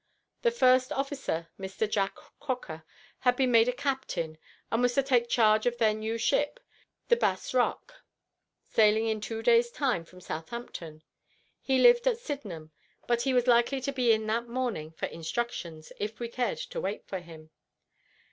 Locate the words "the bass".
7.09-7.53